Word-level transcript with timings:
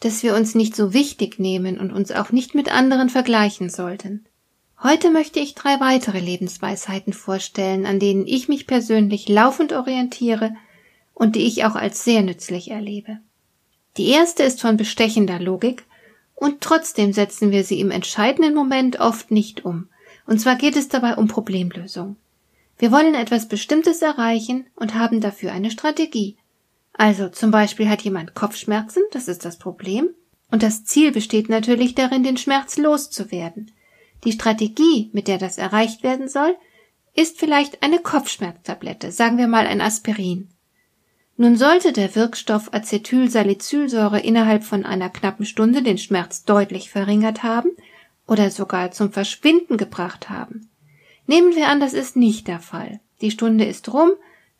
dass 0.00 0.22
wir 0.22 0.34
uns 0.34 0.54
nicht 0.54 0.76
so 0.76 0.92
wichtig 0.92 1.38
nehmen 1.38 1.78
und 1.78 1.92
uns 1.92 2.10
auch 2.12 2.30
nicht 2.30 2.54
mit 2.54 2.72
anderen 2.72 3.08
vergleichen 3.08 3.70
sollten. 3.70 4.26
Heute 4.82 5.10
möchte 5.10 5.40
ich 5.40 5.54
drei 5.54 5.80
weitere 5.80 6.20
Lebensweisheiten 6.20 7.12
vorstellen, 7.12 7.86
an 7.86 7.98
denen 7.98 8.26
ich 8.26 8.48
mich 8.48 8.66
persönlich 8.66 9.28
laufend 9.28 9.72
orientiere 9.72 10.54
und 11.14 11.36
die 11.36 11.46
ich 11.46 11.64
auch 11.64 11.74
als 11.74 12.04
sehr 12.04 12.22
nützlich 12.22 12.70
erlebe. 12.70 13.18
Die 13.96 14.08
erste 14.08 14.42
ist 14.42 14.60
von 14.60 14.76
bestechender 14.76 15.38
Logik 15.38 15.86
und 16.34 16.60
trotzdem 16.60 17.12
setzen 17.12 17.50
wir 17.50 17.64
sie 17.64 17.80
im 17.80 17.90
entscheidenden 17.90 18.54
Moment 18.54 19.00
oft 19.00 19.30
nicht 19.30 19.64
um. 19.64 19.88
Und 20.26 20.40
zwar 20.40 20.56
geht 20.56 20.76
es 20.76 20.88
dabei 20.88 21.16
um 21.16 21.28
Problemlösung. 21.28 22.16
Wir 22.78 22.90
wollen 22.90 23.14
etwas 23.14 23.48
Bestimmtes 23.48 24.02
erreichen 24.02 24.66
und 24.74 24.94
haben 24.94 25.20
dafür 25.20 25.52
eine 25.52 25.70
Strategie. 25.70 26.36
Also 26.94 27.28
zum 27.28 27.50
Beispiel 27.50 27.88
hat 27.88 28.02
jemand 28.02 28.34
Kopfschmerzen, 28.34 29.02
das 29.10 29.28
ist 29.28 29.44
das 29.44 29.58
Problem, 29.58 30.10
und 30.50 30.62
das 30.62 30.84
Ziel 30.84 31.10
besteht 31.10 31.48
natürlich 31.48 31.94
darin, 31.94 32.22
den 32.22 32.36
Schmerz 32.36 32.78
loszuwerden. 32.78 33.72
Die 34.22 34.32
Strategie, 34.32 35.10
mit 35.12 35.28
der 35.28 35.38
das 35.38 35.58
erreicht 35.58 36.02
werden 36.04 36.28
soll, 36.28 36.56
ist 37.14 37.38
vielleicht 37.38 37.82
eine 37.82 37.98
Kopfschmerztablette, 37.98 39.10
sagen 39.10 39.38
wir 39.38 39.48
mal 39.48 39.66
ein 39.66 39.80
Aspirin. 39.80 40.48
Nun 41.36 41.56
sollte 41.56 41.92
der 41.92 42.14
Wirkstoff 42.14 42.72
Acetylsalicylsäure 42.72 44.20
innerhalb 44.20 44.62
von 44.62 44.84
einer 44.84 45.10
knappen 45.10 45.44
Stunde 45.44 45.82
den 45.82 45.98
Schmerz 45.98 46.44
deutlich 46.44 46.90
verringert 46.90 47.42
haben 47.42 47.70
oder 48.28 48.50
sogar 48.50 48.92
zum 48.92 49.10
Verschwinden 49.10 49.76
gebracht 49.76 50.30
haben. 50.30 50.70
Nehmen 51.26 51.56
wir 51.56 51.68
an, 51.68 51.80
das 51.80 51.92
ist 51.92 52.14
nicht 52.14 52.46
der 52.46 52.60
Fall. 52.60 53.00
Die 53.20 53.32
Stunde 53.32 53.64
ist 53.64 53.92
rum, 53.92 54.12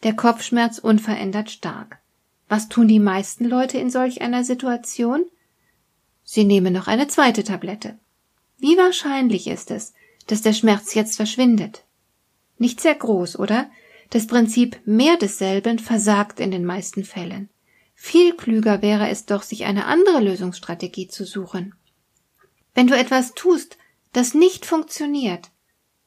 der 0.03 0.15
Kopfschmerz 0.15 0.79
unverändert 0.79 1.51
stark. 1.51 2.01
Was 2.49 2.69
tun 2.69 2.89
die 2.89 3.01
meisten 3.01 3.45
Leute 3.47 3.79
in 3.79 3.91
solch 3.91 4.23
einer 4.23 4.45
Situation? 4.45 5.25
Sie 6.25 6.45
nehmen 6.45 6.73
noch 6.73 6.87
eine 6.87 7.09
zweite 7.09 7.45
Tablette. 7.45 7.99
Wie 8.59 8.77
wahrscheinlich 8.77 9.47
ist 9.47 9.71
es, 9.71 9.95
dass 10.27 10.43
der 10.43 10.53
Schmerz 10.53 10.95
jetzt 10.95 11.17
verschwindet? 11.17 11.85
Nicht 12.59 12.81
sehr 12.81 12.95
groß, 12.95 13.39
oder? 13.39 13.71
Das 14.11 14.27
Prinzip 14.27 14.81
mehr 14.85 15.17
desselben 15.17 15.79
versagt 15.79 16.41
in 16.41 16.51
den 16.51 16.65
meisten 16.65 17.05
Fällen. 17.05 17.49
Viel 17.95 18.35
klüger 18.35 18.83
wäre 18.83 19.09
es 19.09 19.27
doch, 19.27 19.43
sich 19.43 19.65
eine 19.65 19.87
andere 19.87 20.21
Lösungsstrategie 20.21 21.09
zu 21.09 21.25
suchen. 21.25 21.75
Wenn 22.75 22.87
du 22.87 22.97
etwas 22.97 23.35
tust, 23.35 23.79
das 24.13 24.35
nicht 24.35 24.67
funktioniert, 24.67 25.51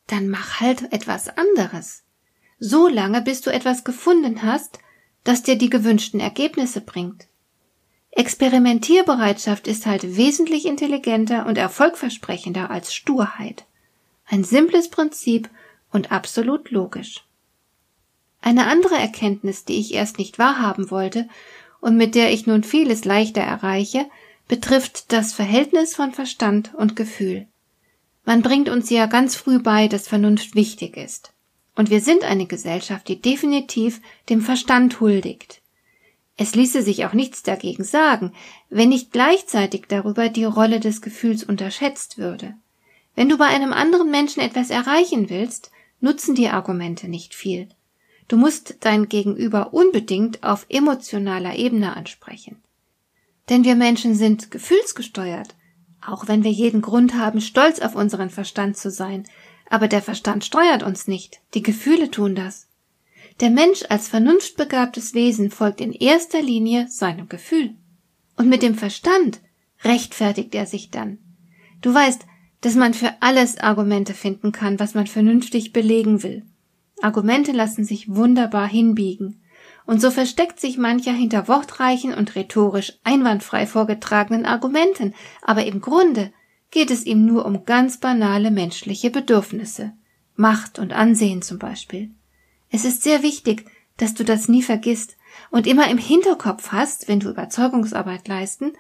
dann 0.08 0.30
mach 0.30 0.60
halt 0.60 0.92
etwas 0.94 1.30
anderes. 1.38 2.04
So 2.60 2.88
lange, 2.88 3.22
bis 3.22 3.42
du 3.42 3.52
etwas 3.52 3.84
gefunden 3.84 4.44
hast, 4.44 4.80
das 5.28 5.44
dir 5.44 5.58
die 5.58 5.70
gewünschten 5.70 6.22
Ergebnisse 6.22 6.80
bringt. 6.80 7.28
Experimentierbereitschaft 8.12 9.68
ist 9.68 9.86
halt 9.86 10.16
wesentlich 10.16 10.66
intelligenter 10.66 11.46
und 11.46 11.58
erfolgversprechender 11.58 12.72
als 12.72 12.94
Sturheit. 12.94 13.66
Ein 14.26 14.46
simples 14.46 14.90
Prinzip 14.90 15.50
und 15.92 16.14
absolut 16.14 16.72
logisch. 16.72 17.26
Eine 18.42 18.68
andere 18.68 18.96
Erkenntnis, 18.96 19.66
die 19.66 19.80
ich 19.80 19.94
erst 19.94 20.18
nicht 20.18 20.40
wahrhaben 20.40 20.92
wollte 20.92 21.28
und 21.82 21.98
mit 21.98 22.16
der 22.16 22.32
ich 22.32 22.48
nun 22.48 22.64
vieles 22.64 23.04
leichter 23.04 23.42
erreiche, 23.42 24.06
betrifft 24.48 25.12
das 25.12 25.34
Verhältnis 25.34 25.94
von 25.94 26.14
Verstand 26.14 26.74
und 26.74 26.96
Gefühl. 26.96 27.48
Man 28.24 28.42
bringt 28.42 28.70
uns 28.70 28.90
ja 28.90 29.08
ganz 29.08 29.36
früh 29.36 29.60
bei, 29.60 29.90
dass 29.90 30.08
Vernunft 30.08 30.56
wichtig 30.56 30.96
ist. 30.96 31.34
Und 31.78 31.92
wir 31.92 32.02
sind 32.02 32.24
eine 32.24 32.48
Gesellschaft, 32.48 33.08
die 33.08 33.22
definitiv 33.22 34.02
dem 34.30 34.42
Verstand 34.42 35.00
huldigt. 35.00 35.62
Es 36.36 36.56
ließe 36.56 36.82
sich 36.82 37.06
auch 37.06 37.14
nichts 37.14 37.44
dagegen 37.44 37.84
sagen, 37.84 38.34
wenn 38.70 38.90
nicht 38.90 39.12
gleichzeitig 39.12 39.86
darüber 39.88 40.28
die 40.28 40.44
Rolle 40.44 40.80
des 40.80 41.04
Gefühls 41.04 41.44
unterschätzt 41.44 42.18
würde. 42.18 42.56
Wenn 43.16 43.30
du 43.30 43.38
bei 43.38 43.46
einem 43.46 43.74
anderen 43.74 44.10
Menschen 44.10 44.42
etwas 44.42 44.72
erreichen 44.72 45.30
willst, 45.30 45.72
nutzen 46.02 46.34
die 46.34 46.50
Argumente 46.50 47.08
nicht 47.08 47.36
viel. 47.36 47.70
Du 48.28 48.38
musst 48.38 48.78
dein 48.80 49.08
Gegenüber 49.08 49.72
unbedingt 49.72 50.44
auf 50.44 50.66
emotionaler 50.70 51.56
Ebene 51.56 51.96
ansprechen. 51.96 52.58
Denn 53.50 53.64
wir 53.64 53.76
Menschen 53.76 54.16
sind 54.16 54.50
gefühlsgesteuert, 54.50 55.56
auch 56.06 56.28
wenn 56.28 56.44
wir 56.44 56.52
jeden 56.52 56.82
Grund 56.82 57.14
haben, 57.16 57.40
stolz 57.40 57.80
auf 57.80 57.96
unseren 57.96 58.32
Verstand 58.32 58.78
zu 58.78 58.90
sein, 58.90 59.28
aber 59.70 59.88
der 59.88 60.02
Verstand 60.02 60.46
steuert 60.46 60.84
uns 60.84 61.08
nicht, 61.08 61.42
die 61.54 61.64
Gefühle 61.64 62.12
tun 62.12 62.36
das. 62.36 62.68
Der 63.40 63.50
Mensch 63.50 63.84
als 63.90 64.08
vernunftbegabtes 64.08 65.14
Wesen 65.14 65.52
folgt 65.52 65.82
in 65.82 65.94
erster 65.94 66.42
Linie 66.42 66.88
seinem 66.90 67.30
Gefühl. 67.30 67.76
Und 68.36 68.50
mit 68.50 68.64
dem 68.64 68.76
Verstand 68.76 69.42
rechtfertigt 69.84 70.56
er 70.56 70.66
sich 70.66 70.90
dann. 70.90 71.20
Du 71.82 71.94
weißt, 71.94 72.26
dass 72.62 72.76
man 72.76 72.94
für 72.94 73.14
alles 73.20 73.60
Argumente 73.60 74.14
finden 74.14 74.52
kann, 74.52 74.80
was 74.80 74.96
man 74.96 75.08
vernünftig 75.08 75.74
belegen 75.74 76.24
will. 76.24 76.44
Argumente 77.02 77.52
lassen 77.52 77.84
sich 77.84 78.16
wunderbar 78.16 78.68
hinbiegen. 78.68 79.42
Und 79.86 80.02
so 80.02 80.12
versteckt 80.12 80.60
sich 80.60 80.78
mancher 80.78 81.14
hinter 81.14 81.48
wortreichen 81.48 82.14
und 82.14 82.36
rhetorisch 82.36 82.94
einwandfrei 83.04 83.68
vorgetragenen 83.68 84.46
Argumenten, 84.46 85.14
aber 85.42 85.66
im 85.66 85.80
Grunde 85.80 86.34
geht 86.72 86.92
es 86.92 87.06
ihm 87.06 87.26
nur 87.26 87.46
um 87.46 87.66
ganz 87.66 88.00
banale 88.00 88.52
menschliche 88.52 89.10
Bedürfnisse. 89.10 89.94
Macht 90.36 90.80
und 90.80 90.94
Ansehen 90.94 91.42
zum 91.42 91.58
Beispiel. 91.58 92.12
Es 92.70 92.86
ist 92.86 93.04
sehr 93.04 93.24
wichtig, 93.24 93.66
dass 93.98 94.14
du 94.14 94.24
das 94.24 94.48
nie 94.48 94.62
vergisst 94.62 95.18
und 95.50 95.68
immer 95.68 95.90
im 95.90 95.98
Hinterkopf 95.98 96.72
hast, 96.72 97.08
wenn 97.08 97.20
du 97.20 97.30
Überzeugungsarbeit 97.30 98.28
leisten 98.28 98.74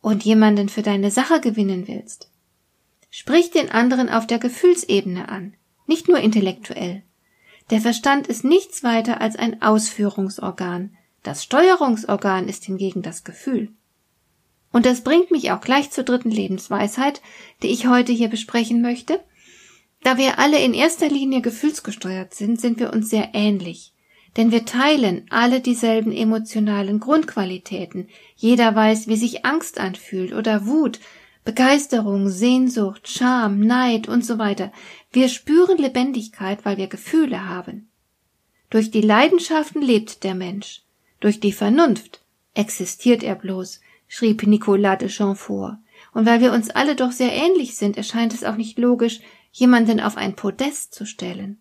und 0.00 0.24
jemanden 0.24 0.68
für 0.68 0.82
deine 0.82 1.10
Sache 1.10 1.40
gewinnen 1.40 1.86
willst. 1.86 2.30
Sprich 3.10 3.50
den 3.50 3.70
anderen 3.70 4.08
auf 4.08 4.26
der 4.26 4.38
Gefühlsebene 4.38 5.28
an, 5.28 5.54
nicht 5.86 6.08
nur 6.08 6.18
intellektuell. 6.18 7.02
Der 7.70 7.80
Verstand 7.80 8.26
ist 8.26 8.44
nichts 8.44 8.82
weiter 8.82 9.20
als 9.20 9.36
ein 9.36 9.62
Ausführungsorgan, 9.62 10.96
das 11.22 11.42
Steuerungsorgan 11.42 12.48
ist 12.48 12.64
hingegen 12.64 13.00
das 13.00 13.24
Gefühl. 13.24 13.72
Und 14.74 14.86
das 14.86 15.02
bringt 15.02 15.30
mich 15.30 15.52
auch 15.52 15.60
gleich 15.60 15.92
zur 15.92 16.02
dritten 16.02 16.32
Lebensweisheit, 16.32 17.22
die 17.62 17.68
ich 17.68 17.86
heute 17.86 18.10
hier 18.10 18.26
besprechen 18.26 18.82
möchte. 18.82 19.20
Da 20.02 20.18
wir 20.18 20.40
alle 20.40 20.60
in 20.60 20.74
erster 20.74 21.08
Linie 21.08 21.42
gefühlsgesteuert 21.42 22.34
sind, 22.34 22.60
sind 22.60 22.80
wir 22.80 22.92
uns 22.92 23.08
sehr 23.08 23.30
ähnlich. 23.34 23.92
Denn 24.36 24.50
wir 24.50 24.64
teilen 24.64 25.26
alle 25.30 25.60
dieselben 25.60 26.10
emotionalen 26.10 26.98
Grundqualitäten. 26.98 28.08
Jeder 28.34 28.74
weiß, 28.74 29.06
wie 29.06 29.14
sich 29.14 29.46
Angst 29.46 29.78
anfühlt 29.78 30.32
oder 30.32 30.66
Wut, 30.66 30.98
Begeisterung, 31.44 32.28
Sehnsucht, 32.28 33.08
Scham, 33.08 33.60
Neid 33.60 34.08
und 34.08 34.24
so 34.24 34.38
weiter. 34.38 34.72
Wir 35.12 35.28
spüren 35.28 35.78
Lebendigkeit, 35.78 36.64
weil 36.64 36.78
wir 36.78 36.88
Gefühle 36.88 37.48
haben. 37.48 37.90
Durch 38.70 38.90
die 38.90 39.02
Leidenschaften 39.02 39.82
lebt 39.82 40.24
der 40.24 40.34
Mensch. 40.34 40.82
Durch 41.20 41.38
die 41.38 41.52
Vernunft 41.52 42.24
existiert 42.54 43.22
er 43.22 43.36
bloß 43.36 43.80
schrieb 44.08 44.42
Nicolas 44.46 44.98
de 44.98 45.34
vor. 45.34 45.78
Und 46.12 46.26
weil 46.26 46.40
wir 46.40 46.52
uns 46.52 46.70
alle 46.70 46.94
doch 46.94 47.12
sehr 47.12 47.32
ähnlich 47.32 47.76
sind, 47.76 47.96
erscheint 47.96 48.34
es 48.34 48.44
auch 48.44 48.56
nicht 48.56 48.78
logisch, 48.78 49.20
jemanden 49.52 50.00
auf 50.00 50.16
ein 50.16 50.36
Podest 50.36 50.94
zu 50.94 51.06
stellen. 51.06 51.58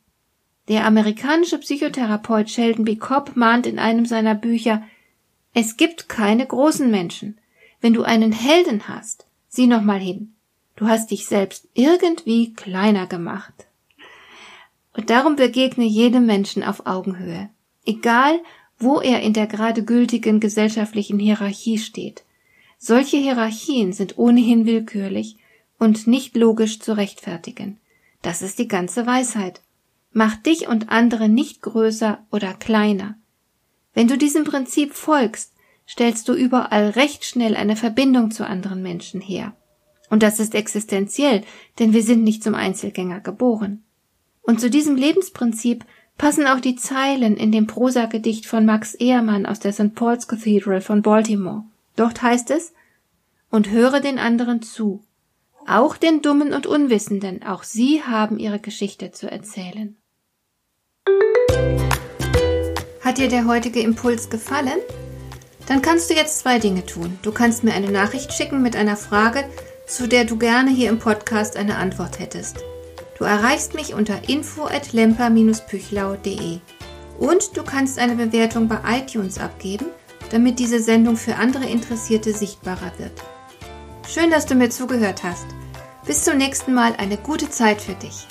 Der 0.67 0.85
amerikanische 0.85 1.57
Psychotherapeut 1.57 2.49
Sheldon 2.49 2.85
B. 2.85 2.95
Cobb 2.95 3.35
mahnt 3.35 3.65
in 3.65 3.79
einem 3.79 4.05
seiner 4.05 4.35
Bücher, 4.35 4.83
es 5.53 5.77
gibt 5.77 6.09
keine 6.09 6.45
großen 6.45 6.89
Menschen. 6.89 7.37
Wenn 7.81 7.93
du 7.93 8.03
einen 8.03 8.31
Helden 8.31 8.87
hast, 8.87 9.27
sieh 9.49 9.67
noch 9.67 9.81
mal 9.81 9.99
hin. 9.99 10.33
Du 10.75 10.87
hast 10.87 11.11
dich 11.11 11.27
selbst 11.27 11.67
irgendwie 11.73 12.53
kleiner 12.53 13.05
gemacht. 13.05 13.53
Und 14.95 15.09
darum 15.09 15.35
begegne 15.35 15.85
jedem 15.85 16.25
Menschen 16.25 16.63
auf 16.63 16.85
Augenhöhe. 16.85 17.49
Egal, 17.85 18.39
wo 18.79 18.99
er 18.99 19.21
in 19.21 19.33
der 19.33 19.47
gerade 19.47 19.83
gültigen 19.83 20.39
gesellschaftlichen 20.39 21.19
Hierarchie 21.19 21.77
steht. 21.77 22.23
Solche 22.85 23.15
Hierarchien 23.15 23.93
sind 23.93 24.17
ohnehin 24.17 24.65
willkürlich 24.65 25.37
und 25.79 26.05
nicht 26.05 26.35
logisch 26.35 26.81
zu 26.81 26.97
rechtfertigen. 26.97 27.79
Das 28.21 28.41
ist 28.41 28.59
die 28.59 28.67
ganze 28.67 29.07
Weisheit. 29.07 29.61
Mach 30.11 30.35
dich 30.35 30.67
und 30.67 30.89
andere 30.89 31.29
nicht 31.29 31.61
größer 31.61 32.25
oder 32.29 32.53
kleiner. 32.53 33.15
Wenn 33.93 34.09
du 34.09 34.17
diesem 34.17 34.43
Prinzip 34.43 34.93
folgst, 34.93 35.53
stellst 35.87 36.27
du 36.27 36.33
überall 36.33 36.89
recht 36.89 37.23
schnell 37.23 37.55
eine 37.55 37.77
Verbindung 37.77 38.31
zu 38.31 38.45
anderen 38.45 38.83
Menschen 38.83 39.21
her. 39.21 39.55
Und 40.09 40.21
das 40.21 40.41
ist 40.41 40.53
existenziell, 40.53 41.45
denn 41.79 41.93
wir 41.93 42.03
sind 42.03 42.25
nicht 42.25 42.43
zum 42.43 42.53
Einzelgänger 42.53 43.21
geboren. 43.21 43.85
Und 44.41 44.59
zu 44.59 44.69
diesem 44.69 44.97
Lebensprinzip 44.97 45.85
passen 46.17 46.47
auch 46.47 46.59
die 46.59 46.75
Zeilen 46.75 47.37
in 47.37 47.53
dem 47.53 47.65
Prosagedicht 47.65 48.45
von 48.45 48.65
Max 48.65 48.93
Ehrmann 48.93 49.45
aus 49.45 49.61
der 49.61 49.71
St. 49.71 49.95
Paul's 49.95 50.27
Cathedral 50.27 50.81
von 50.81 51.01
Baltimore. 51.01 51.63
Dort 51.95 52.21
heißt 52.21 52.51
es, 52.51 52.73
und 53.49 53.69
höre 53.69 53.99
den 53.99 54.19
anderen 54.19 54.61
zu, 54.61 55.03
auch 55.67 55.95
den 55.95 56.21
Dummen 56.21 56.53
und 56.53 56.65
Unwissenden, 56.65 57.43
auch 57.43 57.63
sie 57.63 58.03
haben 58.03 58.39
ihre 58.39 58.59
Geschichte 58.59 59.11
zu 59.11 59.31
erzählen. 59.31 59.95
Hat 63.01 63.17
dir 63.17 63.29
der 63.29 63.45
heutige 63.45 63.81
Impuls 63.81 64.29
gefallen? 64.29 64.79
Dann 65.67 65.81
kannst 65.81 66.09
du 66.09 66.15
jetzt 66.15 66.39
zwei 66.39 66.59
Dinge 66.59 66.85
tun. 66.85 67.17
Du 67.21 67.31
kannst 67.31 67.63
mir 67.63 67.73
eine 67.73 67.91
Nachricht 67.91 68.33
schicken 68.33 68.61
mit 68.61 68.75
einer 68.75 68.97
Frage, 68.97 69.45
zu 69.87 70.07
der 70.07 70.25
du 70.25 70.37
gerne 70.37 70.71
hier 70.71 70.89
im 70.89 70.99
Podcast 70.99 71.55
eine 71.55 71.77
Antwort 71.77 72.19
hättest. 72.19 72.57
Du 73.17 73.23
erreichst 73.23 73.73
mich 73.73 73.93
unter 73.93 74.27
info@lemper-püchlau.de. 74.27 76.59
Und 77.19 77.55
du 77.55 77.63
kannst 77.63 77.99
eine 77.99 78.15
Bewertung 78.15 78.67
bei 78.67 78.79
iTunes 78.97 79.37
abgeben, 79.37 79.85
damit 80.33 80.57
diese 80.57 80.81
Sendung 80.81 81.15
für 81.15 81.35
andere 81.35 81.65
Interessierte 81.65 82.33
sichtbarer 82.33 82.91
wird. 82.97 83.11
Schön, 84.09 84.31
dass 84.31 84.47
du 84.47 84.55
mir 84.55 84.69
zugehört 84.69 85.21
hast. 85.21 85.45
Bis 86.07 86.23
zum 86.23 86.37
nächsten 86.37 86.73
Mal 86.73 86.95
eine 86.97 87.17
gute 87.17 87.51
Zeit 87.51 87.79
für 87.79 87.93
dich. 87.93 88.27